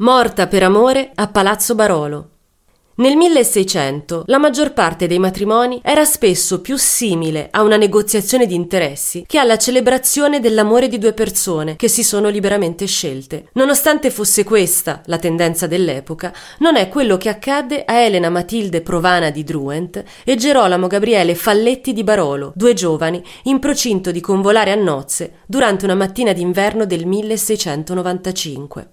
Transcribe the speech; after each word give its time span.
Morta 0.00 0.46
per 0.46 0.62
amore 0.62 1.10
a 1.14 1.28
Palazzo 1.28 1.74
Barolo. 1.74 2.28
Nel 3.00 3.16
1600 3.16 4.22
la 4.28 4.38
maggior 4.38 4.72
parte 4.72 5.06
dei 5.06 5.18
matrimoni 5.18 5.78
era 5.84 6.06
spesso 6.06 6.62
più 6.62 6.78
simile 6.78 7.48
a 7.50 7.60
una 7.60 7.76
negoziazione 7.76 8.46
di 8.46 8.54
interessi 8.54 9.24
che 9.26 9.36
alla 9.38 9.58
celebrazione 9.58 10.40
dell'amore 10.40 10.88
di 10.88 10.96
due 10.96 11.12
persone 11.12 11.76
che 11.76 11.88
si 11.88 12.02
sono 12.02 12.30
liberamente 12.30 12.86
scelte. 12.86 13.48
Nonostante 13.52 14.10
fosse 14.10 14.42
questa 14.42 15.02
la 15.04 15.18
tendenza 15.18 15.66
dell'epoca, 15.66 16.32
non 16.60 16.76
è 16.76 16.88
quello 16.88 17.18
che 17.18 17.28
accadde 17.28 17.84
a 17.84 17.98
Elena 17.98 18.30
Matilde 18.30 18.80
Provana 18.80 19.28
di 19.28 19.44
Druent 19.44 20.02
e 20.24 20.34
Gerolamo 20.34 20.86
Gabriele 20.86 21.34
Falletti 21.34 21.92
di 21.92 22.04
Barolo, 22.04 22.52
due 22.54 22.72
giovani 22.72 23.22
in 23.44 23.58
procinto 23.58 24.10
di 24.10 24.20
convolare 24.22 24.72
a 24.72 24.76
nozze 24.76 25.40
durante 25.44 25.84
una 25.84 25.94
mattina 25.94 26.32
d'inverno 26.32 26.86
del 26.86 27.04
1695. 27.04 28.92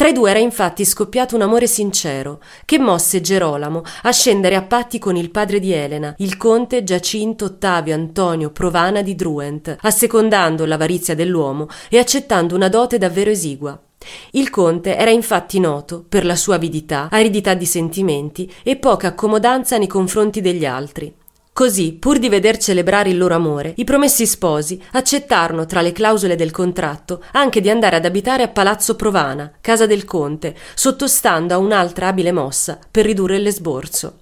Tra 0.00 0.08
i 0.08 0.14
due 0.14 0.30
era 0.30 0.38
infatti 0.38 0.86
scoppiato 0.86 1.34
un 1.34 1.42
amore 1.42 1.66
sincero 1.66 2.40
che 2.64 2.78
mosse 2.78 3.20
Gerolamo 3.20 3.82
a 4.04 4.10
scendere 4.12 4.54
a 4.56 4.62
patti 4.62 4.98
con 4.98 5.14
il 5.14 5.30
padre 5.30 5.60
di 5.60 5.72
Elena, 5.72 6.14
il 6.20 6.38
conte 6.38 6.82
Giacinto 6.82 7.44
Ottavio 7.44 7.92
Antonio 7.92 8.50
Provana 8.50 9.02
di 9.02 9.14
Druent, 9.14 9.76
assecondando 9.78 10.64
l'avarizia 10.64 11.14
dell'uomo 11.14 11.68
e 11.90 11.98
accettando 11.98 12.54
una 12.54 12.70
dote 12.70 12.96
davvero 12.96 13.28
esigua. 13.28 13.78
Il 14.30 14.48
conte 14.48 14.96
era 14.96 15.10
infatti 15.10 15.60
noto 15.60 16.02
per 16.08 16.24
la 16.24 16.34
sua 16.34 16.54
avidità, 16.54 17.08
aridità 17.10 17.52
di 17.52 17.66
sentimenti 17.66 18.50
e 18.62 18.76
poca 18.76 19.08
accomodanza 19.08 19.76
nei 19.76 19.86
confronti 19.86 20.40
degli 20.40 20.64
altri. 20.64 21.14
Così, 21.60 21.92
pur 21.92 22.18
di 22.18 22.30
veder 22.30 22.56
celebrare 22.56 23.10
il 23.10 23.18
loro 23.18 23.34
amore, 23.34 23.74
i 23.76 23.84
promessi 23.84 24.24
sposi 24.24 24.82
accettarono 24.92 25.66
tra 25.66 25.82
le 25.82 25.92
clausole 25.92 26.34
del 26.34 26.50
contratto 26.50 27.22
anche 27.32 27.60
di 27.60 27.68
andare 27.68 27.96
ad 27.96 28.06
abitare 28.06 28.42
a 28.42 28.48
Palazzo 28.48 28.96
Provana, 28.96 29.52
casa 29.60 29.84
del 29.84 30.06
conte, 30.06 30.56
sottostando 30.74 31.52
a 31.52 31.58
un'altra 31.58 32.06
abile 32.06 32.32
mossa 32.32 32.78
per 32.90 33.04
ridurre 33.04 33.36
l'esborso. 33.36 34.20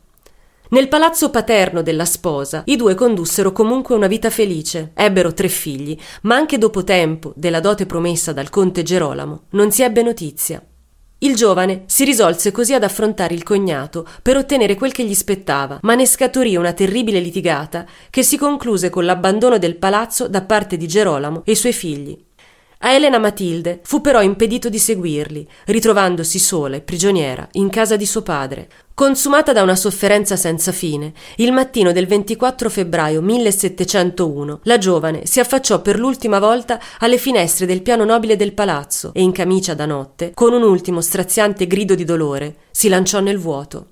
Nel 0.70 0.88
palazzo 0.88 1.30
paterno 1.30 1.82
della 1.82 2.06
sposa 2.06 2.62
i 2.64 2.74
due 2.74 2.96
condussero 2.96 3.52
comunque 3.52 3.94
una 3.94 4.08
vita 4.08 4.30
felice, 4.30 4.90
ebbero 4.94 5.32
tre 5.32 5.46
figli, 5.46 5.96
ma 6.22 6.34
anche 6.34 6.58
dopo 6.58 6.82
tempo 6.82 7.32
della 7.36 7.60
dote 7.60 7.86
promessa 7.86 8.32
dal 8.32 8.50
conte 8.50 8.82
Gerolamo 8.82 9.42
non 9.50 9.70
si 9.70 9.84
ebbe 9.84 10.02
notizia. 10.02 10.60
Il 11.20 11.34
giovane 11.34 11.82
si 11.86 12.04
risolse 12.04 12.52
così 12.52 12.74
ad 12.74 12.84
affrontare 12.84 13.34
il 13.34 13.42
cognato 13.42 14.06
per 14.22 14.36
ottenere 14.36 14.76
quel 14.76 14.92
che 14.92 15.04
gli 15.04 15.14
spettava, 15.14 15.80
ma 15.82 15.96
ne 15.96 16.06
scaturì 16.06 16.54
una 16.54 16.72
terribile 16.72 17.18
litigata 17.18 17.84
che 18.08 18.22
si 18.22 18.38
concluse 18.38 18.88
con 18.88 19.04
l'abbandono 19.04 19.58
del 19.58 19.76
palazzo 19.76 20.28
da 20.28 20.42
parte 20.42 20.76
di 20.76 20.86
Gerolamo 20.86 21.42
e 21.44 21.52
i 21.52 21.56
suoi 21.56 21.72
figli. 21.72 22.26
A 22.80 22.92
Elena 22.92 23.18
Matilde 23.18 23.80
fu 23.82 24.00
però 24.00 24.22
impedito 24.22 24.68
di 24.68 24.78
seguirli, 24.78 25.48
ritrovandosi 25.64 26.38
sola 26.38 26.76
e 26.76 26.80
prigioniera 26.80 27.48
in 27.52 27.70
casa 27.70 27.96
di 27.96 28.06
suo 28.06 28.22
padre. 28.22 28.68
Consumata 28.94 29.52
da 29.52 29.62
una 29.62 29.74
sofferenza 29.74 30.36
senza 30.36 30.70
fine, 30.70 31.12
il 31.36 31.50
mattino 31.50 31.90
del 31.90 32.06
24 32.06 32.70
febbraio 32.70 33.20
1701 33.20 34.60
la 34.62 34.78
giovane 34.78 35.26
si 35.26 35.40
affacciò 35.40 35.82
per 35.82 35.98
l'ultima 35.98 36.38
volta 36.38 36.80
alle 37.00 37.18
finestre 37.18 37.66
del 37.66 37.82
piano 37.82 38.04
nobile 38.04 38.36
del 38.36 38.54
palazzo 38.54 39.10
e 39.12 39.22
in 39.22 39.32
camicia 39.32 39.74
da 39.74 39.86
notte, 39.86 40.30
con 40.32 40.52
un 40.52 40.62
ultimo 40.62 41.00
straziante 41.00 41.66
grido 41.66 41.96
di 41.96 42.04
dolore, 42.04 42.58
si 42.70 42.88
lanciò 42.88 43.18
nel 43.18 43.38
vuoto. 43.38 43.86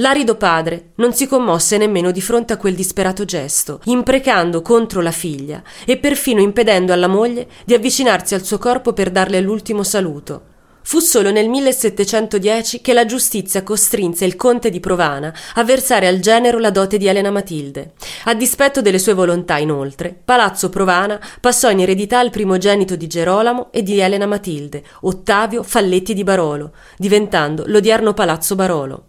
L'arido 0.00 0.36
padre 0.36 0.90
non 0.96 1.12
si 1.12 1.26
commosse 1.26 1.76
nemmeno 1.76 2.12
di 2.12 2.20
fronte 2.20 2.52
a 2.52 2.56
quel 2.56 2.76
disperato 2.76 3.24
gesto, 3.24 3.80
imprecando 3.84 4.62
contro 4.62 5.00
la 5.00 5.10
figlia 5.10 5.60
e 5.84 5.96
perfino 5.96 6.40
impedendo 6.40 6.92
alla 6.92 7.08
moglie 7.08 7.48
di 7.64 7.74
avvicinarsi 7.74 8.34
al 8.34 8.44
suo 8.44 8.58
corpo 8.58 8.92
per 8.92 9.10
darle 9.10 9.40
l'ultimo 9.40 9.82
saluto. 9.82 10.42
Fu 10.82 11.00
solo 11.00 11.32
nel 11.32 11.48
1710 11.48 12.80
che 12.80 12.92
la 12.92 13.04
giustizia 13.06 13.64
costrinse 13.64 14.24
il 14.24 14.36
conte 14.36 14.70
di 14.70 14.78
Provana 14.78 15.34
a 15.54 15.64
versare 15.64 16.06
al 16.06 16.20
genero 16.20 16.60
la 16.60 16.70
dote 16.70 16.96
di 16.96 17.08
Elena 17.08 17.32
Matilde. 17.32 17.94
A 18.26 18.34
dispetto 18.34 18.80
delle 18.80 19.00
sue 19.00 19.14
volontà, 19.14 19.58
inoltre, 19.58 20.16
Palazzo 20.24 20.70
Provana 20.70 21.20
passò 21.40 21.70
in 21.70 21.80
eredità 21.80 22.20
al 22.20 22.30
primogenito 22.30 22.94
di 22.94 23.08
Gerolamo 23.08 23.72
e 23.72 23.82
di 23.82 23.98
Elena 23.98 24.26
Matilde, 24.26 24.84
Ottavio 25.00 25.64
Falletti 25.64 26.14
di 26.14 26.22
Barolo, 26.22 26.70
diventando 26.96 27.64
l'odierno 27.66 28.14
Palazzo 28.14 28.54
Barolo. 28.54 29.02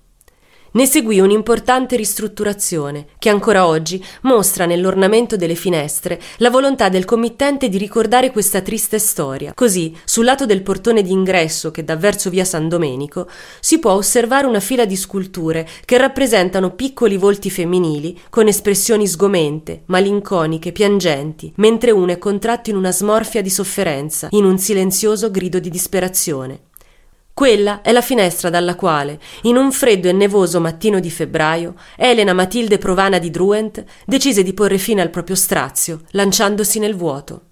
Ne 0.72 0.86
seguì 0.86 1.20
un'importante 1.20 1.96
ristrutturazione 1.96 3.08
che 3.18 3.30
ancora 3.30 3.66
oggi 3.66 4.04
mostra 4.22 4.68
nell'ornamento 4.68 5.36
delle 5.36 5.56
finestre 5.56 6.22
la 6.38 6.52
volontà 6.52 6.90
del 6.90 7.06
committente 7.06 7.70
di 7.70 7.78
ricordare 7.80 8.32
questa 8.32 8.62
triste 8.62 9.00
storia. 9.00 9.54
Così, 9.56 9.96
sul 10.04 10.26
lato 10.26 10.46
del 10.46 10.62
portone 10.62 11.02
d'ingresso 11.02 11.72
che 11.72 11.84
dà 11.84 11.96
verso 11.96 12.30
via 12.30 12.46
San 12.46 12.70
Domenico, 12.70 13.28
si 13.60 13.80
può 13.80 13.94
osservare 13.94 14.46
una 14.46 14.60
fila 14.60 14.86
di 14.86 14.96
sculture 14.96 15.68
che 15.86 15.98
rappresentano 15.98 16.76
piccoli 16.76 17.18
volti 17.18 17.50
femminili 17.50 18.20
con 18.30 18.48
espressioni 18.48 19.08
sgomente, 19.08 19.82
malinconiche, 19.86 20.72
piangenti, 20.72 21.52
mentre 21.56 21.90
una 21.90 22.14
è 22.14 22.20
contratto 22.20 22.70
in 22.70 22.76
una 22.76 22.92
smorfia 22.92 23.42
di 23.42 23.50
sofferenza, 23.50 24.28
in 24.32 24.46
un 24.46 24.60
silenzioso 24.60 25.32
grido 25.32 25.58
di 25.58 25.70
disperazione. 25.70 26.68
Quella 27.40 27.80
è 27.82 27.94
la 27.94 28.02
finestra 28.02 28.50
dalla 28.50 28.76
quale, 28.76 29.18
in 29.44 29.56
un 29.56 29.72
freddo 29.72 30.10
e 30.10 30.12
nevoso 30.12 30.60
mattino 30.60 31.00
di 31.00 31.10
febbraio, 31.10 31.76
Elena 31.96 32.34
Matilde 32.34 32.78
Provana 32.78 33.18
di 33.18 33.30
Druent 33.30 33.82
decise 34.06 34.44
di 34.44 34.54
porre 34.54 34.78
fine 34.78 35.00
al 35.00 35.10
proprio 35.10 35.38
strazio, 35.38 36.02
lanciandosi 36.10 36.80
nel 36.80 36.98
vuoto. 36.98 37.44